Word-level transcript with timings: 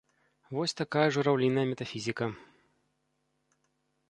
Вось 0.55 0.73
такая 0.79 1.03
жураўліная 1.17 1.65
метафізіка. 1.73 2.25